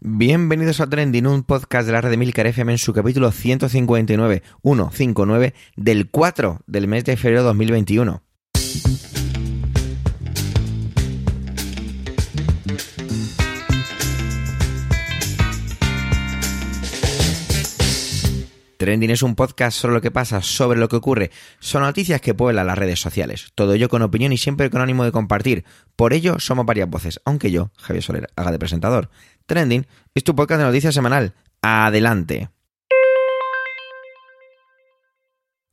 [0.00, 4.44] Bienvenidos a Trending, un podcast de la red de Milcar FM en su capítulo 159,
[4.62, 8.22] 159 del 4 del mes de febrero de 2021.
[18.78, 21.32] Trending es un podcast sobre lo que pasa, sobre lo que ocurre.
[21.58, 23.48] Son noticias que pueblan las redes sociales.
[23.56, 25.64] Todo ello con opinión y siempre con ánimo de compartir.
[25.96, 29.10] Por ello somos varias voces, aunque yo, Javier Soler, haga de presentador.
[29.48, 31.34] Trending es tu podcast de noticias semanal.
[31.62, 32.50] Adelante.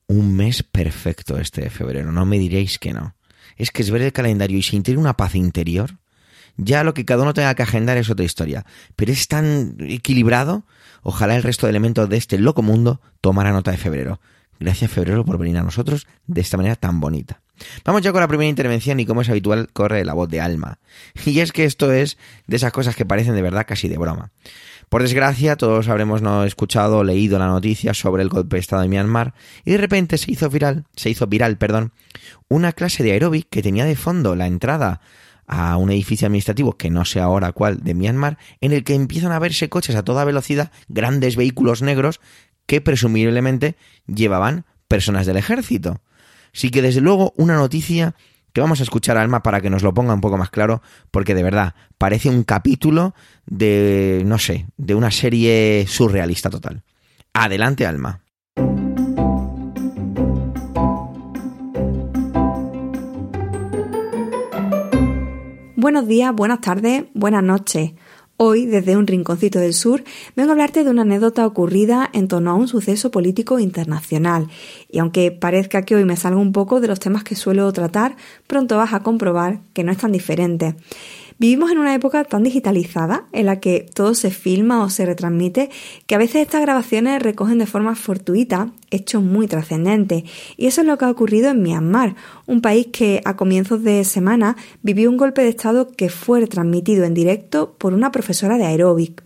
[0.07, 3.15] Un mes perfecto este de febrero, no me diréis que no.
[3.57, 5.99] Es que es ver el calendario y sentir una paz interior.
[6.57, 10.65] Ya lo que cada uno tenga que agendar es otra historia, pero es tan equilibrado
[11.07, 14.19] Ojalá el resto de elementos de este loco mundo tomara nota de febrero.
[14.59, 17.43] Gracias febrero por venir a nosotros de esta manera tan bonita.
[17.83, 20.79] Vamos ya con la primera intervención y como es habitual corre la voz de Alma.
[21.25, 24.31] Y es que esto es de esas cosas que parecen de verdad casi de broma.
[24.89, 28.83] Por desgracia, todos habremos no escuchado o leído la noticia sobre el golpe de Estado
[28.83, 31.91] de Myanmar y de repente se hizo viral, se hizo viral, perdón,
[32.47, 35.01] una clase de aeróbic que tenía de fondo la entrada
[35.47, 39.31] a un edificio administrativo que no sé ahora cuál de Myanmar, en el que empiezan
[39.31, 42.19] a verse coches a toda velocidad, grandes vehículos negros
[42.65, 43.75] que presumiblemente
[44.07, 46.01] llevaban personas del ejército.
[46.55, 48.15] Sí que desde luego una noticia
[48.53, 51.35] que vamos a escuchar Alma para que nos lo ponga un poco más claro, porque
[51.35, 53.13] de verdad parece un capítulo
[53.45, 56.81] de, no sé, de una serie surrealista total.
[57.33, 58.21] Adelante, Alma.
[65.75, 67.91] Buenos días, buenas tardes, buenas noches.
[68.37, 70.03] Hoy, desde un rinconcito del sur,
[70.35, 74.49] vengo a hablarte de una anécdota ocurrida en torno a un suceso político internacional.
[74.91, 78.17] Y aunque parezca que hoy me salgo un poco de los temas que suelo tratar,
[78.45, 80.75] pronto vas a comprobar que no es tan diferente.
[81.37, 85.69] Vivimos en una época tan digitalizada en la que todo se filma o se retransmite
[86.07, 90.23] que a veces estas grabaciones recogen de forma fortuita hechos muy trascendentes.
[90.55, 92.15] Y eso es lo que ha ocurrido en Myanmar,
[92.45, 97.03] un país que a comienzos de semana vivió un golpe de Estado que fue retransmitido
[97.03, 99.21] en directo por una profesora de aeróbic.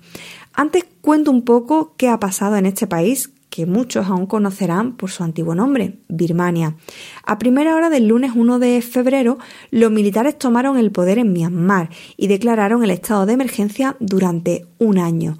[0.53, 5.11] Antes cuento un poco qué ha pasado en este país que muchos aún conocerán por
[5.11, 6.75] su antiguo nombre, Birmania.
[7.25, 9.37] A primera hora del lunes 1 de febrero,
[9.71, 14.97] los militares tomaron el poder en Myanmar y declararon el estado de emergencia durante un
[14.97, 15.37] año.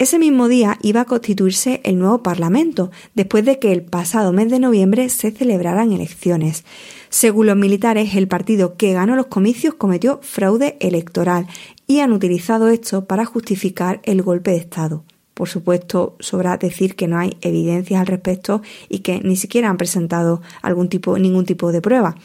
[0.00, 4.50] Ese mismo día iba a constituirse el nuevo Parlamento, después de que el pasado mes
[4.50, 6.64] de noviembre se celebraran elecciones.
[7.10, 11.48] Según los militares, el partido que ganó los comicios cometió fraude electoral
[11.86, 15.04] y han utilizado esto para justificar el golpe de Estado.
[15.34, 19.76] Por supuesto, sobra decir que no hay evidencias al respecto y que ni siquiera han
[19.78, 22.16] presentado algún tipo, ningún tipo de prueba.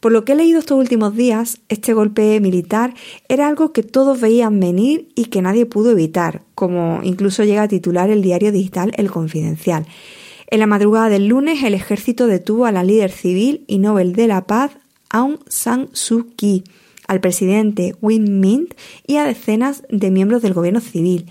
[0.00, 2.94] Por lo que he leído estos últimos días, este golpe militar
[3.28, 7.68] era algo que todos veían venir y que nadie pudo evitar, como incluso llega a
[7.68, 9.86] titular el diario digital El Confidencial.
[10.46, 14.26] En la madrugada del lunes, el ejército detuvo a la líder civil y Nobel de
[14.26, 14.72] la Paz,
[15.10, 16.64] Aung San Suu Kyi,
[17.06, 18.74] al presidente Win Mint
[19.06, 21.26] y a decenas de miembros del gobierno civil.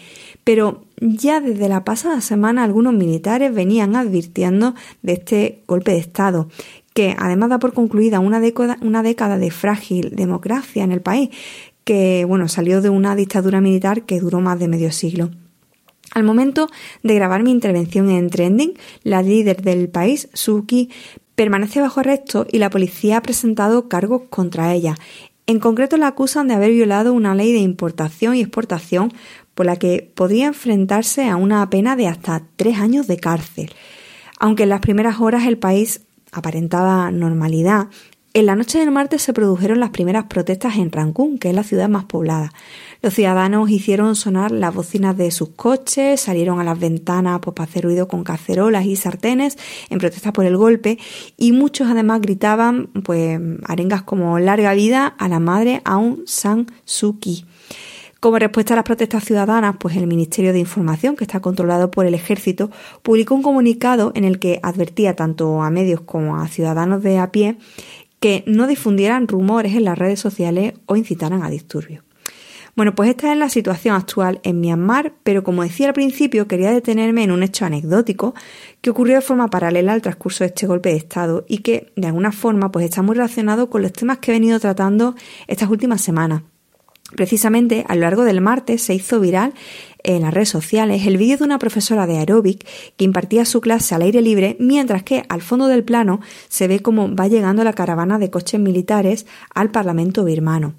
[0.50, 4.74] Pero ya desde la pasada semana algunos militares venían advirtiendo
[5.04, 6.50] de este golpe de Estado,
[6.96, 11.30] que además da por concluida una década, de frágil democracia en el país,
[11.84, 15.30] que bueno, salió de una dictadura militar que duró más de medio siglo.
[16.16, 16.68] Al momento
[17.04, 18.74] de grabar mi intervención en Trending,
[19.04, 20.90] la líder del país, Suki,
[21.36, 24.96] permanece bajo arresto y la policía ha presentado cargos contra ella.
[25.46, 29.12] En concreto la acusan de haber violado una ley de importación y exportación
[29.60, 33.74] por la que podría enfrentarse a una pena de hasta tres años de cárcel.
[34.40, 36.00] Aunque en las primeras horas el país
[36.32, 37.90] aparentaba normalidad,
[38.34, 41.64] en la noche del martes se produjeron las primeras protestas en Rancún, que es la
[41.64, 42.54] ciudad más poblada.
[43.02, 47.70] Los ciudadanos hicieron sonar las bocinas de sus coches, salieron a las ventanas pues, para
[47.70, 49.58] hacer ruido con cacerolas y sartenes
[49.90, 51.00] en protesta por el golpe
[51.36, 57.20] y muchos además gritaban pues arengas como larga vida a la madre Aung San Suu
[57.20, 57.44] Kyi.
[58.20, 62.06] Como respuesta a las protestas ciudadanas, pues el Ministerio de Información, que está controlado por
[62.06, 62.70] el Ejército,
[63.02, 67.32] publicó un comunicado en el que advertía tanto a medios como a ciudadanos de a
[67.32, 67.58] pie
[68.20, 72.04] que no difundieran rumores en las redes sociales o incitaran a disturbios.
[72.76, 76.72] Bueno, pues esta es la situación actual en Myanmar, pero como decía al principio, quería
[76.72, 78.36] detenerme en un hecho anecdótico
[78.82, 82.08] que ocurrió de forma paralela al transcurso de este golpe de Estado y que, de
[82.08, 85.16] alguna forma, pues está muy relacionado con los temas que he venido tratando
[85.48, 86.42] estas últimas semanas.
[87.16, 89.54] Precisamente a lo largo del martes se hizo viral
[90.04, 92.66] en las redes sociales el vídeo de una profesora de aeróbic
[92.98, 96.82] que impartía su clase al aire libre, mientras que al fondo del plano se ve
[96.82, 100.76] cómo va llegando la caravana de coches militares al Parlamento birmano.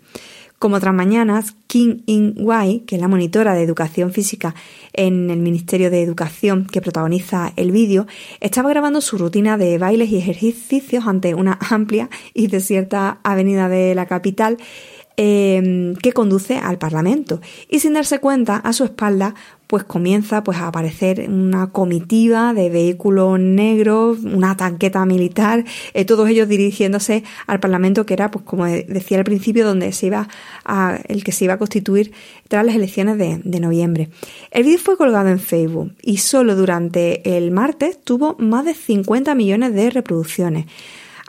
[0.61, 4.55] Como otras mañanas, Kim In-wai, que es la monitora de educación física
[4.93, 8.07] en el Ministerio de Educación que protagoniza el vídeo,
[8.41, 13.95] estaba grabando su rutina de bailes y ejercicios ante una amplia y desierta avenida de
[13.95, 14.59] la capital
[15.23, 17.43] Em, que conduce al Parlamento.
[17.69, 19.35] Y sin darse cuenta, a su espalda,
[19.67, 26.27] pues comienza pues, a aparecer una comitiva de vehículos negros, una tanqueta militar, eh, todos
[26.31, 30.27] ellos dirigiéndose al Parlamento, que era, pues como decía al principio, donde se iba
[30.65, 32.13] a, el que se iba a constituir
[32.49, 34.09] tras las elecciones de, de noviembre.
[34.51, 39.35] El vídeo fue colgado en Facebook y solo durante el martes tuvo más de 50
[39.35, 40.65] millones de reproducciones.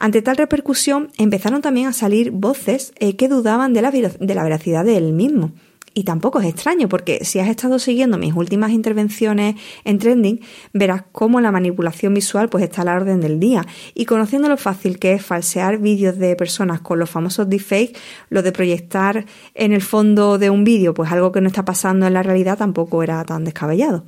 [0.01, 4.43] Ante tal repercusión, empezaron también a salir voces eh, que dudaban de la, de la
[4.43, 5.51] veracidad del mismo.
[5.93, 10.39] Y tampoco es extraño, porque si has estado siguiendo mis últimas intervenciones en Trending,
[10.71, 13.65] verás cómo la manipulación visual pues está a la orden del día.
[13.93, 17.99] Y conociendo lo fácil que es falsear vídeos de personas con los famosos deepfakes,
[18.29, 22.07] lo de proyectar en el fondo de un vídeo pues algo que no está pasando
[22.07, 24.05] en la realidad tampoco era tan descabellado.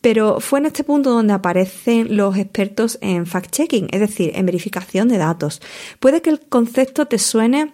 [0.00, 5.06] Pero fue en este punto donde aparecen los expertos en fact-checking, es decir, en verificación
[5.06, 5.62] de datos.
[6.00, 7.72] Puede que el concepto te suene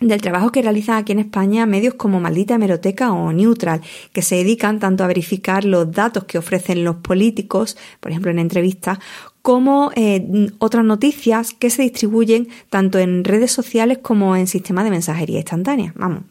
[0.00, 3.80] del trabajo que realizan aquí en España medios como Maldita Hemeroteca o Neutral,
[4.12, 8.38] que se dedican tanto a verificar los datos que ofrecen los políticos, por ejemplo en
[8.38, 8.98] entrevistas,
[9.42, 14.90] como eh, otras noticias que se distribuyen tanto en redes sociales como en sistemas de
[14.90, 15.92] mensajería instantánea.
[15.96, 16.22] Vamos,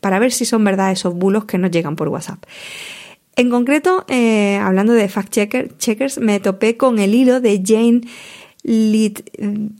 [0.00, 2.44] para ver si son verdad esos bulos que nos llegan por WhatsApp.
[3.36, 5.36] En concreto, eh, hablando de fact
[5.78, 8.02] checkers, me topé con el hilo de Jane
[8.66, 9.30] Lit,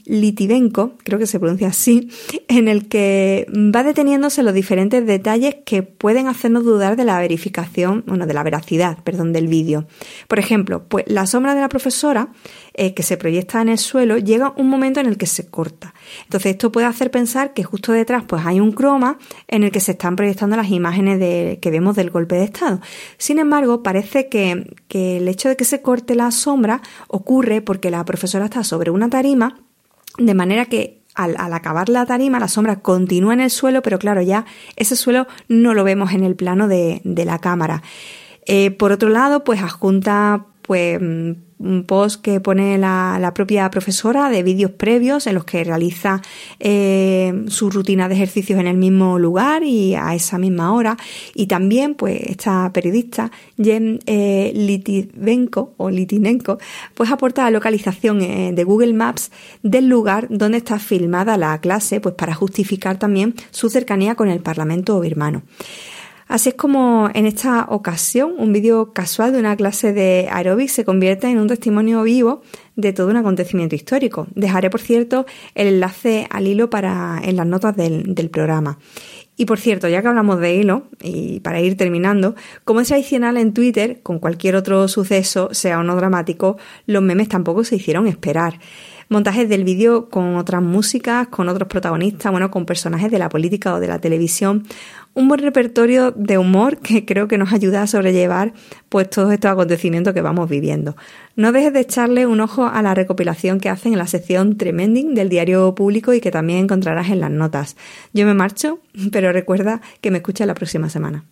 [0.05, 2.09] Litivenko, creo que se pronuncia así,
[2.47, 8.03] en el que va deteniéndose los diferentes detalles que pueden hacernos dudar de la verificación,
[8.05, 9.87] bueno, de la veracidad, perdón, del vídeo.
[10.27, 12.29] Por ejemplo, pues la sombra de la profesora
[12.75, 15.95] eh, que se proyecta en el suelo llega un momento en el que se corta.
[16.25, 19.17] Entonces esto puede hacer pensar que justo detrás pues hay un croma
[19.47, 22.81] en el que se están proyectando las imágenes de, que vemos del golpe de estado.
[23.17, 27.91] Sin embargo, parece que, que el hecho de que se corte la sombra ocurre porque
[27.91, 29.59] la profesora está sobre una tarima,
[30.17, 34.21] de manera que al, acabar la tarima, la sombra continúa en el suelo, pero claro,
[34.21, 34.45] ya
[34.75, 37.81] ese suelo no lo vemos en el plano de, la cámara.
[38.45, 44.43] Eh, por otro lado, pues adjunta pues un post que pone la, propia profesora de
[44.43, 46.21] vídeos previos en los que realiza
[46.59, 50.97] eh, su rutina de ejercicios en el mismo lugar y a esa misma hora.
[51.33, 56.57] Y también, pues, esta periodista, Jen eh, Litivenko, o Litinenko,
[56.93, 59.31] pues aporta la localización eh, de Google Maps
[59.61, 64.39] del lugar donde está filmada la clase, pues para justificar también su cercanía con el
[64.39, 65.43] Parlamento birmano.
[66.27, 70.83] Así es como en esta ocasión un vídeo casual de una clase de aeróbic se
[70.83, 72.41] convierte en un testimonio vivo
[72.75, 74.27] de todo un acontecimiento histórico.
[74.33, 78.79] Dejaré, por cierto, el enlace al hilo para, en las notas del, del programa.
[79.37, 83.37] Y por cierto, ya que hablamos de hilo, y para ir terminando, como es tradicional
[83.37, 86.57] en Twitter, con cualquier otro suceso, sea o no dramático,
[86.87, 88.59] los memes tampoco se hicieron esperar
[89.09, 93.73] montajes del vídeo con otras músicas, con otros protagonistas, bueno, con personajes de la política
[93.73, 94.65] o de la televisión,
[95.13, 98.53] un buen repertorio de humor que creo que nos ayuda a sobrellevar
[98.89, 100.95] pues todos estos acontecimientos que vamos viviendo.
[101.35, 105.15] No dejes de echarle un ojo a la recopilación que hacen en la sección Tremending
[105.15, 107.75] del diario público y que también encontrarás en las notas.
[108.13, 108.79] Yo me marcho,
[109.11, 111.25] pero recuerda que me escucha la próxima semana.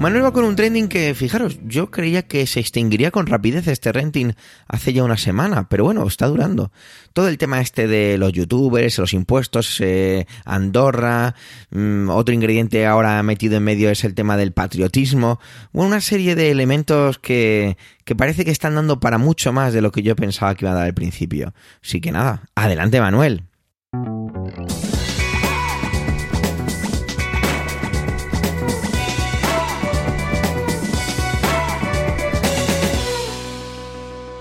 [0.00, 3.92] Manuel va con un trending que, fijaros, yo creía que se extinguiría con rapidez este
[3.92, 4.32] renting
[4.66, 6.72] hace ya una semana, pero bueno, está durando.
[7.12, 11.34] Todo el tema este de los youtubers, los impuestos, eh, Andorra,
[11.70, 15.38] mm, otro ingrediente ahora metido en medio es el tema del patriotismo,
[15.72, 17.76] una serie de elementos que,
[18.06, 20.72] que parece que están dando para mucho más de lo que yo pensaba que iba
[20.72, 21.52] a dar al principio.
[21.84, 23.44] Así que nada, adelante Manuel.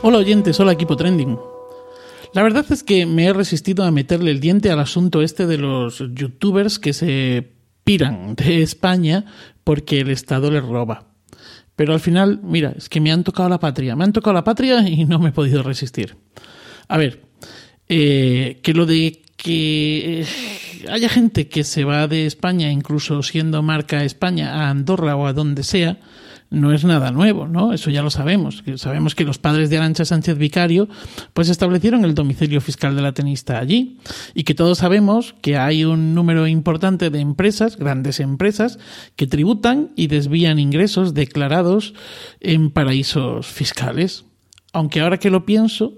[0.01, 1.37] Hola oyentes, hola equipo trending.
[2.33, 5.57] La verdad es que me he resistido a meterle el diente al asunto este de
[5.57, 7.51] los youtubers que se
[7.83, 9.25] piran de España
[9.65, 11.09] porque el Estado les roba.
[11.75, 14.45] Pero al final, mira, es que me han tocado la patria, me han tocado la
[14.45, 16.15] patria y no me he podido resistir.
[16.87, 17.25] A ver,
[17.89, 20.25] eh, que lo de que
[20.89, 25.33] haya gente que se va de España, incluso siendo marca España, a Andorra o a
[25.33, 25.99] donde sea,
[26.49, 27.73] no es nada nuevo, ¿no?
[27.73, 28.63] Eso ya lo sabemos.
[28.75, 30.89] Sabemos que los padres de Arancha Sánchez Vicario
[31.33, 33.99] pues establecieron el domicilio fiscal de la tenista allí
[34.33, 38.79] y que todos sabemos que hay un número importante de empresas, grandes empresas,
[39.15, 41.93] que tributan y desvían ingresos declarados
[42.39, 44.25] en paraísos fiscales.
[44.73, 45.93] Aunque ahora que lo pienso,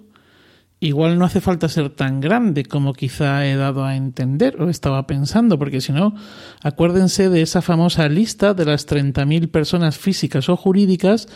[0.81, 5.05] igual no hace falta ser tan grande como quizá he dado a entender o estaba
[5.05, 6.15] pensando, porque si no,
[6.63, 11.27] acuérdense de esa famosa lista de las 30.000 personas físicas o jurídicas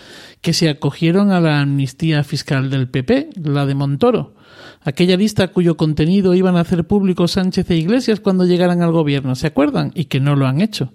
[0.41, 4.35] que se acogieron a la amnistía fiscal del PP, la de Montoro.
[4.81, 9.35] Aquella lista cuyo contenido iban a hacer público Sánchez e Iglesias cuando llegaran al gobierno,
[9.35, 9.91] ¿se acuerdan?
[9.93, 10.91] Y que no lo han hecho.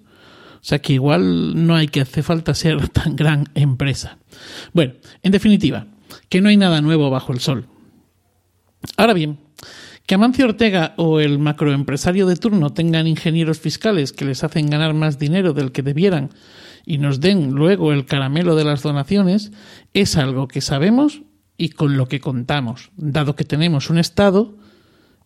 [0.55, 4.19] O sea que igual no hay que hacer falta ser tan gran empresa.
[4.73, 5.87] Bueno, en definitiva,
[6.29, 7.69] que no hay nada nuevo bajo el sol.
[8.97, 9.39] Ahora bien,
[10.07, 14.95] que Amancio Ortega o el macroempresario de turno tengan ingenieros fiscales que les hacen ganar
[14.95, 16.31] más dinero del que debieran
[16.87, 19.53] y nos den luego el caramelo de las donaciones
[19.95, 21.23] es algo que sabemos
[21.57, 24.57] y con lo que contamos, dado que tenemos un Estado,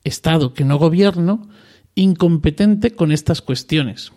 [0.02, 1.48] Estado que no gobierno,
[1.94, 4.12] incompetente con estas cuestiones.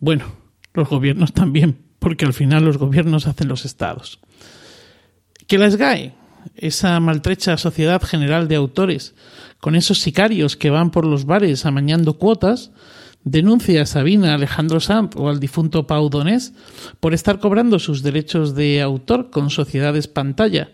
[0.00, 0.24] Bueno,
[0.72, 4.20] los gobiernos también, porque al final los gobiernos hacen los Estados.
[5.46, 6.14] Que la SGAE,
[6.56, 9.14] esa maltrecha sociedad general de autores,
[9.60, 12.72] con esos sicarios que van por los bares amañando cuotas,
[13.24, 16.54] denuncia a Sabina, Alejandro Sanz o al difunto Pau Donés
[17.00, 20.70] por estar cobrando sus derechos de autor con sociedades pantalla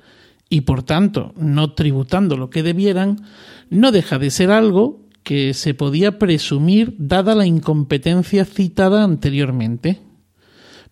[0.48, 3.24] y por tanto no tributando lo que debieran,
[3.70, 10.00] no deja de ser algo que se podía presumir dada la incompetencia citada anteriormente.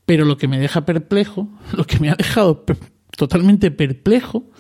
[0.07, 2.65] Pero lo que me deja perplejo, lo que me ha dejado
[3.17, 4.51] totalmente perplejo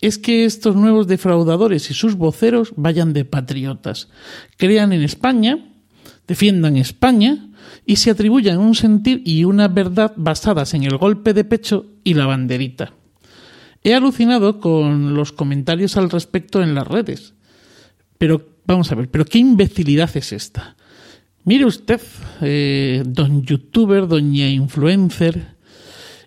[0.00, 4.08] es que estos nuevos defraudadores y sus voceros vayan de patriotas,
[4.56, 5.58] crean en España,
[6.26, 7.48] defiendan España
[7.86, 12.14] y se atribuyan un sentir y una verdad basadas en el golpe de pecho y
[12.14, 12.92] la banderita.
[13.82, 17.34] He alucinado con los comentarios al respecto en las redes.
[18.16, 20.76] Pero vamos a ver, pero qué imbecilidad es esta.
[21.44, 22.00] Mire usted,
[22.40, 25.53] eh, don youtuber, doña influencer,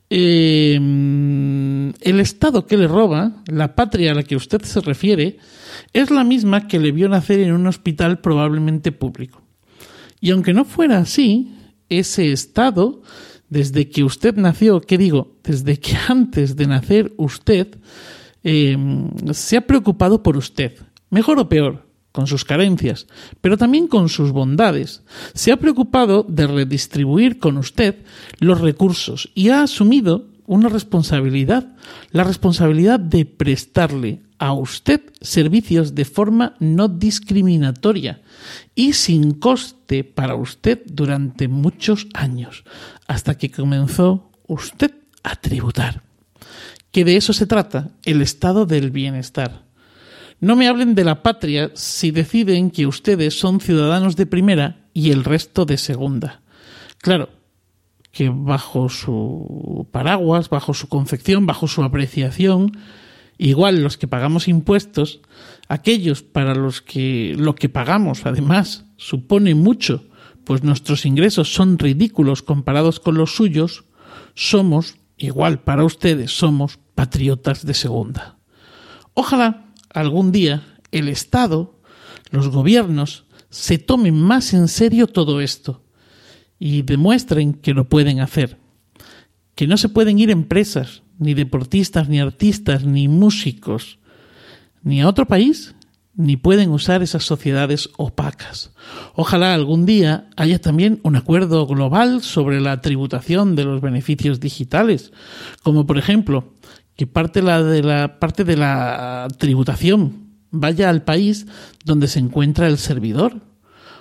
[0.09, 5.37] Em, el Estado que le roba, la patria a la que usted se refiere,
[5.93, 9.41] es la misma que le vio nacer en un hospital probablemente público.
[10.21, 11.53] Y aunque no fuera así,
[11.89, 13.01] ese Estado,
[13.49, 15.35] desde que usted nació, ¿qué digo?
[15.43, 17.77] Desde que antes de nacer usted,
[18.43, 20.73] em, se ha preocupado por usted,
[21.09, 21.86] mejor o peor,
[22.17, 23.05] con sus carencias,
[23.41, 25.03] pero también con sus bondades.
[25.35, 27.97] Se ha preocupado de redistribuir con usted
[28.39, 31.75] los recursos y ha asumido una responsabilidad,
[32.09, 38.23] la responsabilidad de prestarle a usted servicios de forma no discriminatoria
[38.73, 42.63] y sin coste para usted durante muchos años,
[43.05, 46.01] hasta que comenzó usted a tributar.
[46.89, 49.66] Que de eso se trata, el estado del bienestar.
[50.39, 55.11] No me hablen de la patria si deciden que ustedes son ciudadanos de primera y
[55.11, 56.41] el resto de segunda.
[56.99, 57.29] Claro,
[58.11, 62.77] que bajo su paraguas, bajo su concepción, bajo su apreciación,
[63.37, 65.21] igual los que pagamos impuestos,
[65.67, 70.05] aquellos para los que lo que pagamos además supone mucho,
[70.43, 73.85] pues nuestros ingresos son ridículos comparados con los suyos,
[74.33, 78.37] somos, igual para ustedes, somos patriotas de segunda.
[79.13, 79.66] Ojalá
[79.99, 81.79] algún día el Estado,
[82.31, 85.83] los gobiernos, se tomen más en serio todo esto
[86.59, 88.57] y demuestren que lo pueden hacer.
[89.55, 93.99] Que no se pueden ir empresas, ni deportistas, ni artistas, ni músicos,
[94.83, 95.75] ni a otro país,
[96.15, 98.71] ni pueden usar esas sociedades opacas.
[99.13, 105.11] Ojalá algún día haya también un acuerdo global sobre la tributación de los beneficios digitales,
[105.61, 106.53] como por ejemplo
[106.97, 111.45] que parte, la de la, parte de la tributación vaya al país
[111.85, 113.41] donde se encuentra el servidor,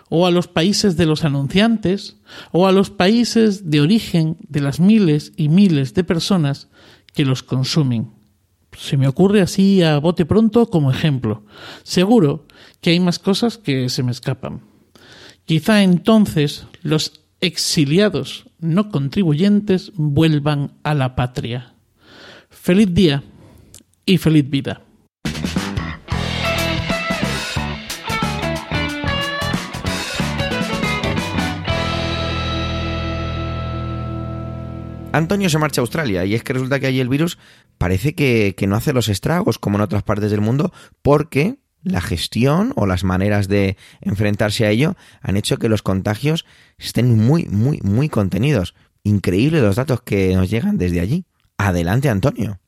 [0.09, 2.17] o a los países de los anunciantes,
[2.53, 6.69] o a los países de origen de las miles y miles de personas
[7.13, 8.13] que los consumen.
[8.77, 11.45] Se me ocurre así a bote pronto como ejemplo.
[11.83, 12.47] Seguro
[12.81, 14.63] que hay más cosas que se me escapan.
[15.45, 21.76] Quizá entonces los exiliados no contribuyentes vuelvan a la patria.
[22.67, 23.23] Feliz día
[24.05, 24.83] y feliz vida.
[35.13, 37.39] Antonio se marcha a Australia y es que resulta que allí el virus
[37.79, 42.01] parece que, que, no hace los estragos como en otras partes del mundo porque la
[42.01, 46.45] gestión o las maneras de enfrentarse a ello han hecho que los contagios
[46.79, 48.75] estén muy, muy, muy contenidos.
[49.05, 51.27] Increíble los datos que nos llegan desde allí.
[51.59, 52.59] Adelante, Antonio.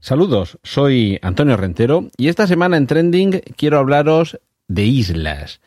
[0.00, 5.60] Saludos, soy Antonio Rentero y esta semana en Trending quiero hablaros de islas.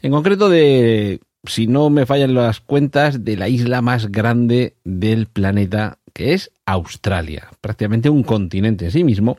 [0.00, 5.26] En concreto de si no me fallan las cuentas, de la isla más grande del
[5.26, 9.38] planeta, que es Australia, prácticamente un continente en sí mismo.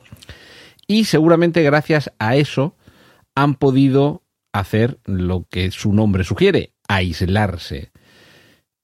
[0.86, 2.74] Y seguramente gracias a eso
[3.34, 4.22] han podido
[4.58, 7.90] hacer lo que su nombre sugiere, aislarse.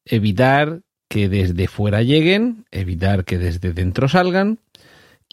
[0.05, 4.59] Evitar que desde fuera lleguen, evitar que desde dentro salgan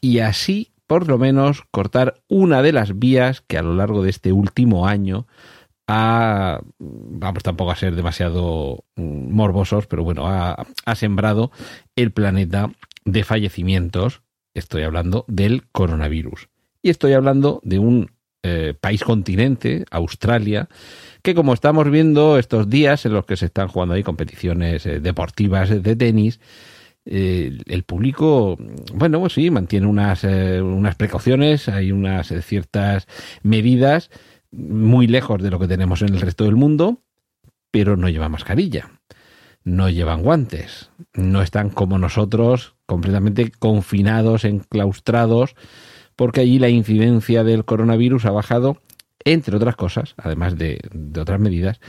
[0.01, 4.10] y así por lo menos cortar una de las vías que a lo largo de
[4.10, 5.27] este último año
[5.88, 11.51] ha, vamos tampoco a ser demasiado mm, morbosos, pero bueno, ha, ha sembrado
[11.96, 12.72] el planeta
[13.05, 14.22] de fallecimientos.
[14.53, 16.50] Estoy hablando del coronavirus.
[16.81, 20.69] Y estoy hablando de un eh, país continente, Australia,
[21.22, 25.01] que como estamos viendo estos días en los que se están jugando ahí competiciones eh,
[25.01, 26.39] deportivas de tenis,
[27.05, 28.58] eh, el público,
[28.93, 33.08] bueno, pues sí, mantiene unas, unas precauciones, hay unas ciertas
[33.43, 34.10] medidas
[34.51, 37.01] muy lejos de lo que tenemos en el resto del mundo,
[37.72, 38.89] pero no lleva mascarilla,
[39.65, 45.55] no llevan guantes, no están como nosotros completamente confinados, enclaustrados,
[46.19, 48.81] porque allí la incidencia del coronavirus ha bajado,
[49.23, 50.81] entre otras cosas, además de,
[51.17, 51.79] otras medidas,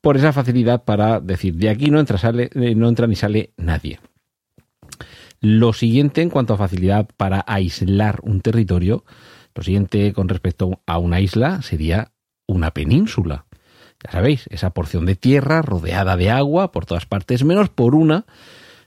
[0.00, 3.50] por esa facilidad para decir, de aquí no entra, sale, eh, no entra ni sale
[3.56, 3.98] nadie.
[5.40, 9.04] Lo siguiente en cuanto a facilidad para aislar un territorio,
[9.52, 12.12] lo siguiente con respecto a una isla sería
[12.46, 13.46] una península.
[14.04, 18.26] Ya sabéis, esa porción de tierra rodeada de agua por todas partes, menos por una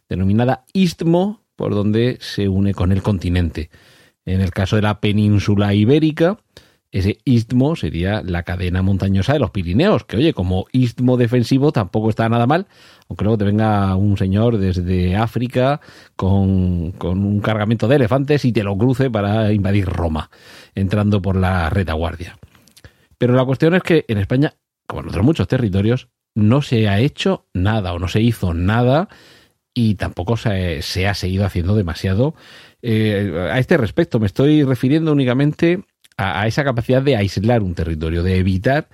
[0.08, 3.70] denominada istmo, por donde se une con el continente.
[4.26, 6.40] En el caso de la península ibérica,
[6.92, 12.10] ese istmo sería la cadena montañosa de los Pirineos, que oye, como istmo defensivo tampoco
[12.10, 12.68] está nada mal,
[13.10, 15.82] aunque luego te venga un señor desde África
[16.16, 20.30] con, con un cargamento de elefantes y te lo cruce para invadir Roma,
[20.74, 22.38] entrando por la retaguardia.
[23.18, 24.54] Pero la cuestión es que en España,
[24.88, 29.10] como en otros muchos territorios, no se ha hecho nada o no se hizo nada
[29.74, 32.36] y tampoco se, se ha seguido haciendo demasiado
[32.88, 34.20] eh, a este respecto.
[34.20, 35.84] Me estoy refiriendo únicamente
[36.18, 38.90] a, esa capacidad de aislar un territorio, de evitar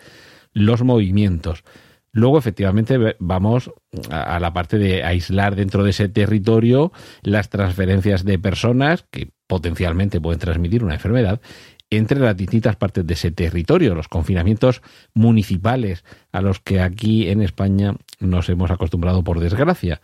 [0.53, 1.65] los movimientos.
[2.13, 3.69] Luego, efectivamente, vamos
[4.09, 10.21] a, la parte de aislar dentro de ese territorio las transferencias de personas que potencialmente
[10.21, 11.41] pueden transmitir una enfermedad
[11.89, 14.81] entre las distintas partes de ese territorio, los confinamientos
[15.13, 19.99] municipales a los que aquí en España nos hemos acostumbrado por desgracia.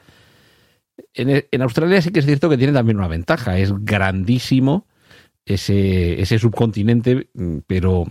[1.14, 3.58] En, Australia sí que es cierto que tiene también una ventaja.
[3.58, 4.88] Es grandísimo
[5.46, 8.06] ese, ese subcontinente, mm, pero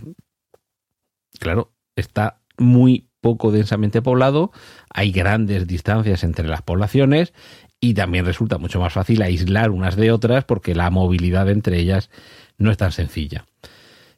[1.39, 4.51] claro, está muy poco densamente poblado,
[4.89, 7.33] hay grandes distancias entre las poblaciones
[7.79, 12.09] y también resulta mucho más fácil aislar unas de otras porque la movilidad entre ellas
[12.57, 13.45] no es tan sencilla.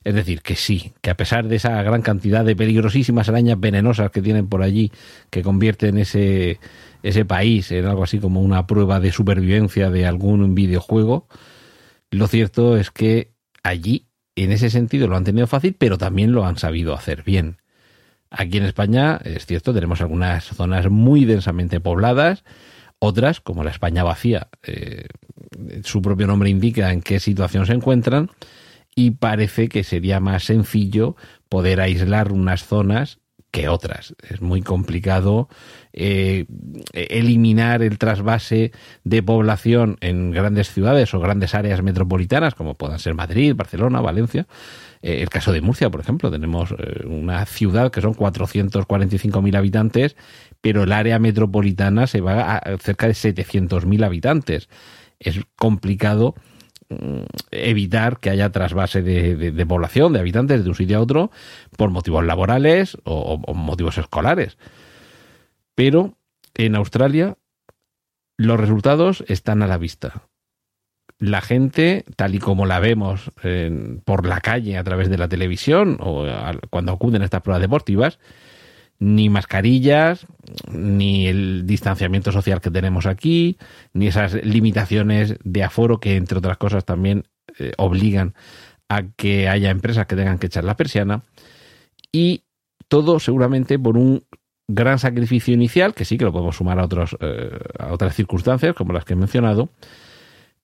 [0.03, 4.11] Es decir, que sí, que a pesar de esa gran cantidad de peligrosísimas arañas venenosas
[4.11, 4.91] que tienen por allí,
[5.29, 6.59] que convierten ese,
[7.03, 11.27] ese país en algo así como una prueba de supervivencia de algún videojuego,
[12.11, 13.33] lo cierto es que
[13.63, 17.57] allí, en ese sentido, lo han tenido fácil, pero también lo han sabido hacer bien.
[18.31, 22.43] Aquí en España, es cierto, tenemos algunas zonas muy densamente pobladas,
[22.99, 25.07] otras, como la España vacía, eh,
[25.83, 28.29] su propio nombre indica en qué situación se encuentran,
[28.95, 31.15] y parece que sería más sencillo
[31.47, 33.19] poder aislar unas zonas
[33.51, 34.15] que otras.
[34.29, 35.49] Es muy complicado
[35.93, 36.45] eh,
[36.93, 38.71] eliminar el trasvase
[39.03, 44.47] de población en grandes ciudades o grandes áreas metropolitanas, como puedan ser Madrid, Barcelona, Valencia.
[45.01, 50.15] Eh, el caso de Murcia, por ejemplo, tenemos eh, una ciudad que son 445.000 habitantes,
[50.61, 54.69] pero el área metropolitana se va a cerca de 700.000 habitantes.
[55.19, 56.35] Es complicado
[56.91, 57.21] Mm,
[57.51, 61.29] evitar que haya trasvase de, población, de habitantes de un sitio a otro,
[61.77, 64.57] por motivos laborales o, motivos escolares.
[65.79, 66.17] Pero
[66.55, 67.37] en Australia
[68.35, 70.23] los resultados están a la vista.
[71.19, 73.31] La gente, tal y como la vemos
[74.03, 76.25] por la calle a través de la televisión o
[76.69, 78.19] cuando acuden a estas pruebas deportivas,
[78.99, 80.27] ni mascarillas,
[80.69, 83.57] ni el distanciamiento social que tenemos aquí,
[83.93, 87.23] ni esas limitaciones de aforo que, entre otras cosas, también
[87.57, 88.33] eh, obligan
[88.89, 91.23] a que haya empresas que tengan que echar la persiana.
[92.11, 92.43] Y
[92.89, 94.25] todo seguramente por un
[94.69, 98.75] gran sacrificio inicial, que sí que lo podemos sumar a, otros, eh, a otras circunstancias,
[98.75, 99.69] como las que he mencionado,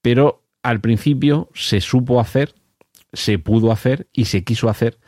[0.02, 2.54] pero al principio se supo hacer,
[3.14, 5.00] se pudo hacer y se quiso hacer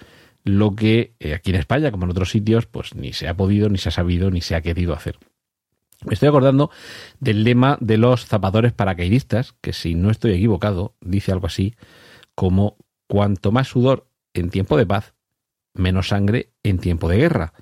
[0.43, 3.69] lo que eh, aquí en España, como en otros sitios, pues ni se ha podido,
[3.69, 5.19] ni se ha sabido, ni se ha querido hacer.
[6.03, 6.71] Me estoy acordando
[7.19, 11.75] del lema de los zapadores paracaidistas, que si no estoy equivocado, dice algo así
[12.33, 15.13] como cuanto más sudor en tiempo de paz,
[15.73, 17.53] menos sangre en tiempo de guerra.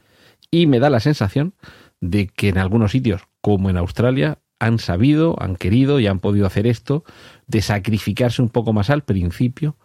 [0.52, 1.54] Y me da la sensación
[2.02, 6.46] de que en algunos sitios, como en Australia, han sabido, han querido y han podido
[6.46, 7.04] hacer esto,
[7.48, 9.78] de sacrificarse un poco más al principio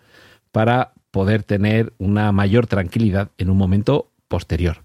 [0.53, 4.85] para poder tener una mayor tranquilidad en un momento posterior.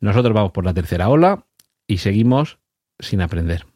[0.00, 1.46] Nosotros vamos por la tercera ola
[1.86, 2.58] y seguimos
[2.98, 3.66] sin aprender.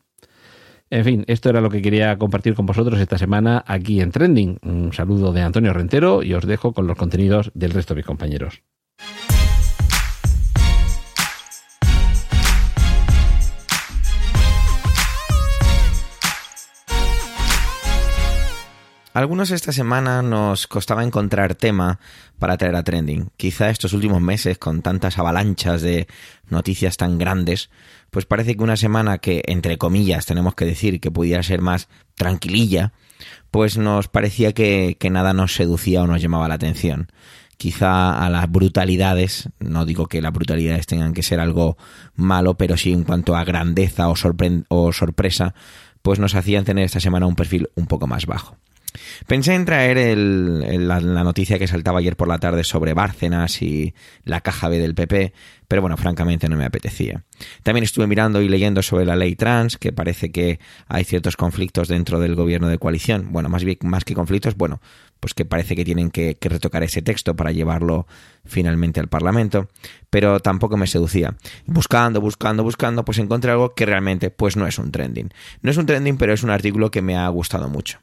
[0.91, 4.59] En fin, esto era lo que quería compartir con vosotros esta semana aquí en Trending.
[4.63, 8.07] Un saludo de Antonio Rentero y os dejo con los contenidos del resto de mis
[8.07, 8.63] compañeros.
[19.19, 21.99] Algunos esta semana nos costaba encontrar tema
[22.39, 23.31] para traer a trending.
[23.37, 26.07] Quizá estos últimos meses, con tantas avalanchas de
[26.49, 27.69] noticias tan grandes,
[28.13, 31.89] pues parece que una semana que, entre comillas, tenemos que decir que pudiera ser más
[32.15, 32.93] tranquililla,
[33.51, 37.11] pues nos parecía que, nada nos seducía o nos llamaba la atención.
[37.57, 41.77] Quizá a las brutalidades, no digo que las brutalidades tengan que ser algo
[42.15, 45.55] malo, pero sí en cuanto a grandeza o sorpresa,
[46.03, 48.57] pues nos hacían tener esta semana un perfil un poco más bajo.
[49.27, 54.41] Pensé en traer la, noticia que saltaba ayer por la tarde sobre Bárcenas y la
[54.41, 55.33] caja B del PP,
[55.67, 57.25] pero bueno, francamente no me apetecía.
[57.63, 61.89] También estuve mirando y leyendo sobre la ley trans, que parece que hay ciertos conflictos
[61.89, 63.33] dentro del gobierno de coalición.
[63.33, 64.81] Bueno, más bien más que conflictos, bueno,
[65.21, 68.07] pues que parece que tienen que, que retocar ese texto para llevarlo
[68.45, 69.69] finalmente al Parlamento,
[70.11, 71.37] pero tampoco me seducía.
[71.67, 75.31] Buscando, buscando, buscando, pues encontré algo que realmente pues no es un trending.
[75.61, 77.99] No es un trending, pero es un artículo que me ha gustado mucho.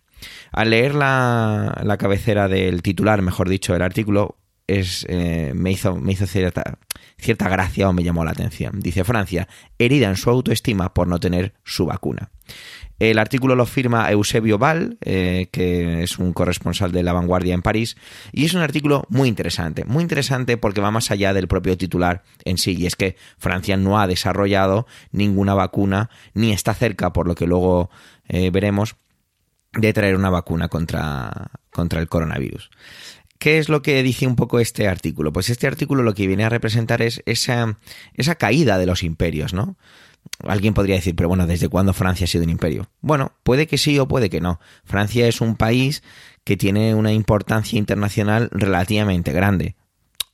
[0.52, 5.96] Al leer la, la cabecera del titular, mejor dicho, del artículo, es, eh, me hizo,
[5.96, 6.80] me hizo cierta,
[7.18, 8.80] cierta gracia o me llamó la atención.
[8.80, 9.48] Dice Francia,
[9.78, 12.32] herida en su autoestima por no tener su vacuna.
[12.98, 17.62] El artículo lo firma Eusebio Val, eh, que es un corresponsal de La Vanguardia en
[17.62, 17.98] París,
[18.32, 22.24] y es un artículo muy interesante, muy interesante porque va más allá del propio titular
[22.46, 27.28] en sí, y es que Francia no ha desarrollado ninguna vacuna, ni está cerca, por
[27.28, 27.90] lo que luego
[28.30, 28.96] eh, veremos,
[29.76, 32.70] de traer una vacuna contra, contra el coronavirus.
[33.38, 35.34] ¿Qué es lo que dice un poco este artículo?
[35.34, 37.78] Pues este artículo lo que viene a representar es esa,
[38.14, 39.76] esa caída de los imperios, ¿no?
[40.40, 42.90] Alguien podría decir, pero bueno, ¿desde cuándo Francia ha sido un imperio?
[43.02, 44.60] Bueno, puede que sí o puede que no.
[44.84, 46.02] Francia es un país
[46.44, 49.76] que tiene una importancia internacional relativamente grande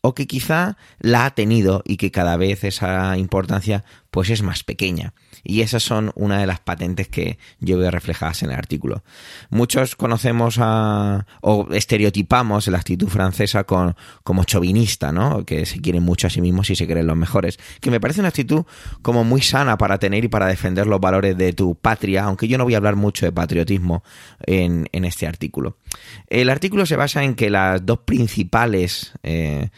[0.02, 4.64] o que quizá la ha tenido y que cada vez esa importancia pues es más
[4.64, 5.14] pequeña.
[5.44, 9.04] Y esas son una de las patentes que yo veo reflejadas en el artículo.
[9.50, 15.46] Muchos conocemos a, o estereotipamos la actitud francesa con, como chauvinista, ¿no?
[15.46, 17.60] Que se quieren mucho a sí mismos y se creen los mejores.
[17.80, 18.66] Que me parece una actitud
[19.02, 22.58] como muy sana para tener y para defender los valores de tu patria, aunque yo
[22.58, 24.04] no voy a hablar mucho de patriotismo
[24.46, 25.78] en, en este artículo.
[26.28, 29.70] El artículo se basa en que las dos principales eh,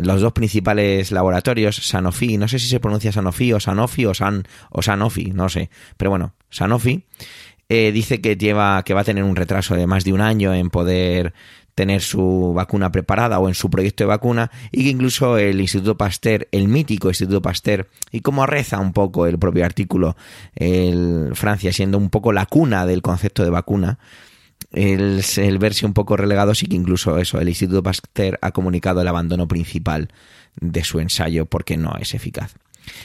[0.00, 4.44] los dos principales laboratorios, Sanofi, no sé si se pronuncia Sanofi o Sanofi o, San,
[4.70, 7.04] o Sanofi, no sé, pero bueno, Sanofi,
[7.68, 10.54] eh, dice que, lleva, que va a tener un retraso de más de un año
[10.54, 11.34] en poder
[11.74, 15.96] tener su vacuna preparada o en su proyecto de vacuna y que incluso el Instituto
[15.96, 20.16] Pasteur, el mítico Instituto Pasteur, y como reza un poco el propio artículo,
[20.56, 24.00] el Francia siendo un poco la cuna del concepto de vacuna,
[24.72, 29.08] el, verse un poco relegado, sí que incluso eso, el Instituto Pasteur ha comunicado el
[29.08, 30.08] abandono principal
[30.60, 32.54] de su ensayo porque no es eficaz.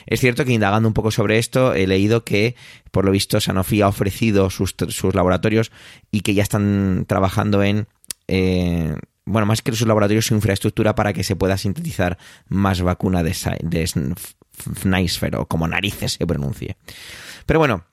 [0.06, 2.56] Es cierto que indagando un poco sobre esto he leído que
[2.92, 5.72] por lo visto Sanofi ha ofrecido sus, sus laboratorios
[6.12, 7.88] y que ya están trabajando en...
[8.28, 8.96] Eh,
[9.26, 13.36] bueno, más que sus laboratorios, su infraestructura para que se pueda sintetizar más vacuna de,
[13.62, 16.76] de o como narices se pronuncie.
[17.46, 17.86] Pero bueno,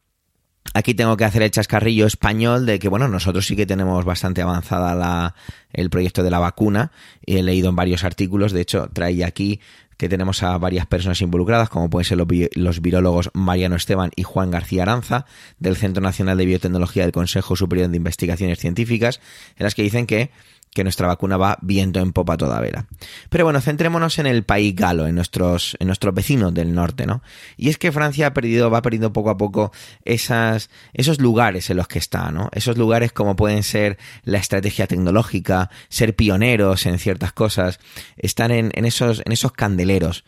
[0.72, 4.40] Aquí tengo que hacer el chascarrillo español de que, bueno, nosotros sí que tenemos bastante
[4.42, 5.34] avanzada la,
[5.72, 6.92] el proyecto de la vacuna.
[7.26, 9.60] He leído en varios artículos, de hecho, traía aquí
[9.96, 14.22] que tenemos a varias personas involucradas, como pueden ser los, los, virólogos Mariano Esteban y
[14.22, 15.26] Juan García Aranza,
[15.58, 19.20] del Centro Nacional de Biotecnología del Consejo Superior de Investigaciones Científicas,
[19.58, 20.30] en las que dicen que
[20.72, 22.86] que nuestra vacuna va viento en popa toda vela.
[23.28, 27.22] Pero bueno, centrémonos en el país galo, en nuestros, en nuestros vecinos del norte, ¿no?
[27.56, 29.72] Y es que Francia ha perdido, va perdiendo poco a poco
[30.04, 32.50] esas, esos lugares en los que está, ¿no?
[32.52, 37.80] Esos lugares como pueden ser la estrategia tecnológica, ser pioneros en ciertas cosas,
[38.16, 40.24] están en, en esos, en esos candeleros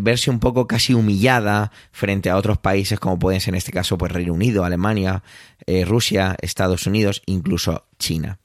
[0.00, 3.98] verse un poco casi humillada frente a otros países como pueden ser en este caso
[3.98, 5.22] pues Reino Unido, Alemania,
[5.66, 8.41] eh, Rusia, Estados Unidos, incluso China.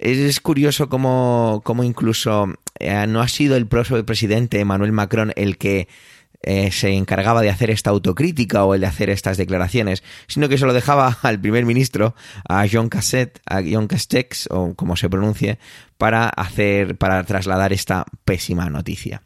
[0.00, 5.88] Es curioso cómo, incluso eh, no ha sido el propio presidente Emmanuel Macron el que
[6.40, 10.56] eh, se encargaba de hacer esta autocrítica o el de hacer estas declaraciones, sino que
[10.56, 12.14] se lo dejaba al primer ministro,
[12.48, 15.58] a Jean Cassette, a Jean Castex, o como se pronuncie,
[15.98, 19.20] para hacer, para trasladar esta pésima noticia.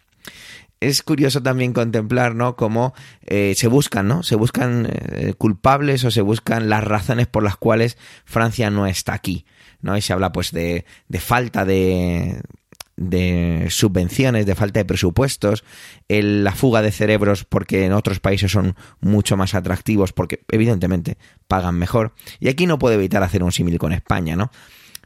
[0.81, 2.57] es curioso también contemplar, ¿no?
[2.57, 2.95] Cómo
[3.27, 4.25] eh, se buscan, ¿no?
[4.25, 4.91] Se buscan
[5.39, 9.47] culpables o se buscan las razones por las cuales Francia no está aquí,
[9.85, 9.97] ¿no?
[9.97, 12.41] Y se habla, pues, de, de falta de,
[12.97, 15.63] de subvenciones, de falta de presupuestos,
[16.09, 21.79] la fuga de cerebros porque en otros países son mucho más atractivos porque evidentemente pagan
[21.79, 22.15] mejor.
[22.41, 24.51] Y aquí no puedo evitar hacer un símil con España, ¿no?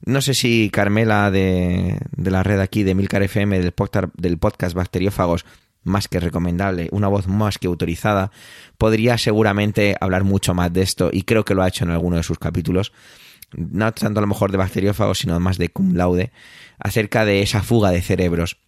[0.05, 4.38] No sé si Carmela de, de la red aquí de Milcar FM del podcast, del
[4.38, 5.45] podcast Bacteriófagos
[5.83, 8.31] más que recomendable, una voz más que autorizada,
[8.77, 12.17] podría seguramente hablar mucho más de esto y creo que lo ha hecho en alguno
[12.17, 12.93] de sus capítulos,
[13.52, 16.32] no tanto a lo mejor de bacteriófagos, sino más de cum laude,
[16.78, 18.58] acerca de esa fuga de cerebros.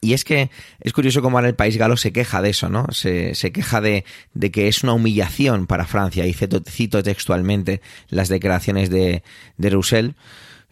[0.00, 2.86] Y es que es curioso cómo ahora el país galo se queja de eso, ¿no?
[2.92, 6.26] Se, se queja de, de, que es una humillación para Francia.
[6.26, 9.22] Y cito, textualmente las declaraciones de,
[9.58, 10.14] de Roussel,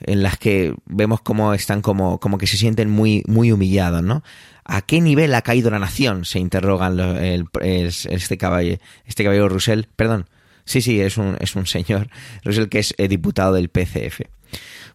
[0.01, 4.23] en las que vemos cómo están como, como que se sienten muy, muy humillados, ¿no?
[4.65, 6.25] ¿A qué nivel ha caído la nación?
[6.25, 10.29] Se interrogan el, el, este caballero, este caballero Roussel, perdón.
[10.71, 12.09] Sí, sí, es un, es un señor,
[12.45, 14.21] Roussel, que es diputado del PCF.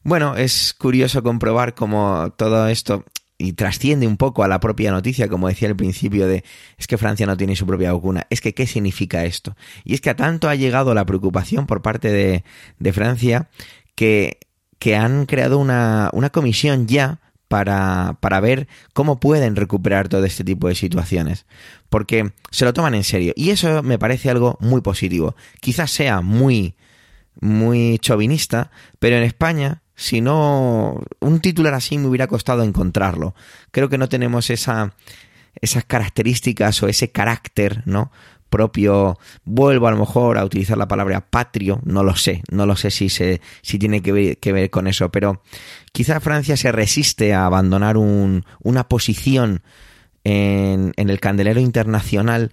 [0.04, 3.04] Bueno, es curioso comprobar cómo todo esto
[3.38, 6.46] y trasciende un poco a la propia noticia, como decía al principio, de
[6.78, 8.26] es que Francia no tiene su propia vacuna.
[8.30, 9.58] Es que, ¿qué significa esto?
[9.84, 12.46] Y es que a tanto ha llegado la preocupación por parte de,
[12.80, 13.50] de Francia
[13.96, 14.40] que,
[14.80, 20.44] que han creado una, una comisión ya para, para, ver cómo pueden recuperar todo este
[20.44, 21.46] tipo de situaciones.
[21.90, 23.34] Porque se lo toman en serio.
[23.36, 25.36] Y eso me parece algo muy positivo.
[25.62, 26.76] Quizás sea muy,
[27.40, 33.34] muy chauvinista, pero en España si no, un titular así me hubiera costado encontrarlo.
[33.72, 34.94] Creo que no tenemos esa,
[35.62, 38.12] esas características o ese carácter, ¿no?
[38.50, 42.76] Propio, vuelvo a lo mejor a utilizar la palabra patrio, no lo sé, no lo
[42.76, 45.42] sé si, se, si tiene que ver, que ver con eso, pero
[45.92, 49.62] quizá Francia se resiste a abandonar un, una posición
[50.24, 52.52] en, en el candelero internacional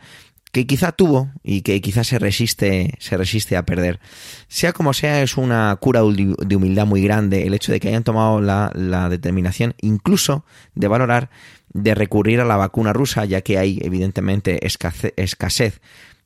[0.52, 4.00] que quizá tuvo y que quizá se resiste, se resiste a perder.
[4.48, 8.04] Sea como sea, es una cura de humildad muy grande el hecho de que hayan
[8.04, 11.30] tomado la, la determinación incluso de valorar
[11.72, 15.80] de recurrir a la vacuna rusa, ya que hay evidentemente escasez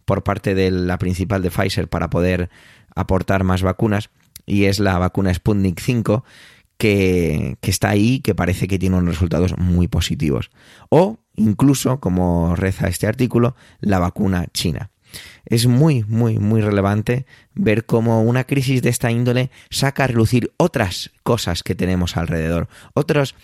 [0.05, 2.51] por parte de la principal de Pfizer para poder
[2.95, 4.11] aportar más vacunas,
[4.45, 6.25] y es la vacuna Sputnik 5,
[6.79, 10.51] que, que, está ahí, que parece que tiene unos resultados muy positivos.
[10.89, 14.91] O incluso, como reza este artículo, la vacuna china.
[15.45, 20.53] Es muy, muy, muy relevante ver cómo una crisis de esta índole saca a relucir
[20.57, 23.35] otras cosas que tenemos alrededor, otros,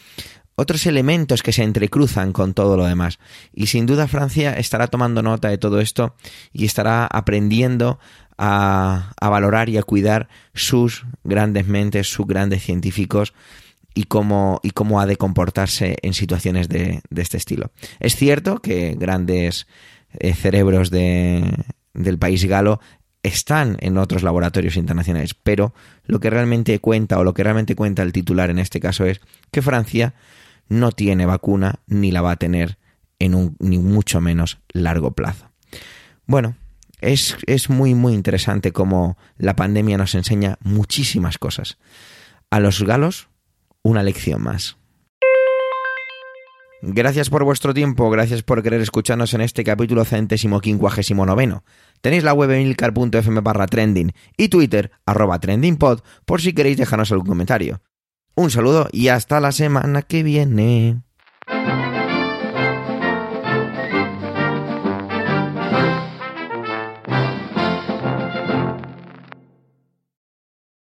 [0.56, 3.18] otros elementos que se entrecruzan con todo lo demás.
[3.54, 6.16] Y sin duda Francia estará tomando nota de todo esto
[6.52, 7.98] y estará aprendiendo
[8.36, 13.32] a, a valorar y a cuidar sus grandes mentes, sus grandes científicos
[13.94, 17.72] y cómo, y cómo ha de comportarse en situaciones de, de este estilo.
[18.00, 19.66] Es cierto que grandes
[20.18, 21.50] eh, cerebros de,
[21.94, 22.80] del país galo
[23.22, 25.74] están en otros laboratorios internacionales, pero
[26.06, 29.20] lo que realmente cuenta o lo que realmente cuenta el titular en este caso es
[29.50, 30.14] que Francia
[30.68, 32.78] no tiene vacuna ni la va a tener
[33.18, 35.50] en un ni mucho menos largo plazo.
[36.26, 36.56] Bueno,
[37.00, 41.78] es, es muy muy interesante cómo la pandemia nos enseña muchísimas cosas.
[42.50, 43.28] A los galos
[43.82, 44.76] una lección más.
[46.84, 51.62] Gracias por vuestro tiempo, gracias por querer escucharnos en este capítulo centésimo quincuagésimo noveno.
[52.00, 57.28] Tenéis la web milcar.fm barra trending y Twitter arroba trendingpod por si queréis dejarnos algún
[57.28, 57.82] comentario.
[58.34, 61.02] Un saludo y hasta la semana que viene.